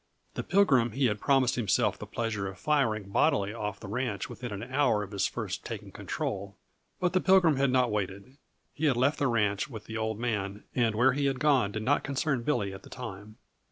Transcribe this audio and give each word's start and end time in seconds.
The 0.33 0.41
Pilgrim 0.41 0.93
he 0.93 1.05
had 1.05 1.19
promised 1.21 1.53
himself 1.53 1.99
the 1.99 2.07
pleasure 2.07 2.47
of 2.47 2.57
firing 2.57 3.11
bodily 3.11 3.53
off 3.53 3.79
the 3.79 3.87
ranch 3.87 4.31
within 4.31 4.51
an 4.51 4.63
hour 4.63 5.03
of 5.03 5.11
his 5.11 5.27
first 5.27 5.63
taking 5.63 5.91
control 5.91 6.57
but 6.99 7.13
the 7.13 7.21
Pilgrim 7.21 7.57
had 7.57 7.69
not 7.69 7.91
waited. 7.91 8.37
He 8.73 8.85
had 8.85 8.97
left 8.97 9.19
the 9.19 9.27
ranch 9.27 9.69
with 9.69 9.85
the 9.85 9.97
Old 9.97 10.17
Man 10.17 10.63
and 10.73 10.95
where 10.95 11.13
he 11.13 11.27
had 11.27 11.39
gone 11.39 11.71
did 11.71 11.83
not 11.83 12.03
concern 12.03 12.41
Billy 12.41 12.73
at 12.73 12.81
the 12.81 12.89
time. 12.89 13.37